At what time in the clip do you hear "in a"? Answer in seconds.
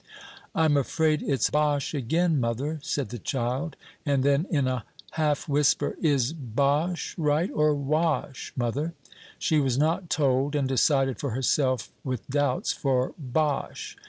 4.49-4.83